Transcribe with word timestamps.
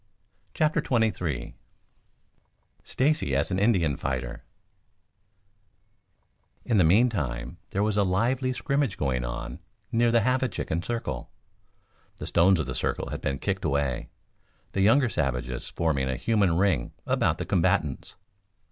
CHAPTER 0.55 0.79
XXIII 0.83 1.53
STACY 2.83 3.35
AS 3.35 3.51
AN 3.51 3.59
INDIAN 3.59 3.97
FIGHTER 3.97 4.43
In 6.65 6.79
the 6.79 6.83
meantime 6.83 7.59
there 7.69 7.83
was 7.83 7.97
a 7.97 8.03
lively 8.03 8.51
scrimmage 8.51 8.97
going 8.97 9.23
on 9.23 9.59
near 9.91 10.11
the 10.11 10.21
"Have 10.21 10.41
a 10.41 10.47
chicken" 10.49 10.81
circle. 10.81 11.29
The 12.17 12.25
stones 12.25 12.59
of 12.59 12.65
the 12.65 12.73
circle 12.73 13.11
had 13.11 13.21
been 13.21 13.37
kicked 13.37 13.63
away, 13.63 14.09
the 14.71 14.81
younger 14.81 15.07
savages 15.07 15.69
forming 15.69 16.09
a 16.09 16.15
human 16.15 16.57
ring 16.57 16.93
about 17.05 17.37
the 17.37 17.45
combatants. 17.45 18.15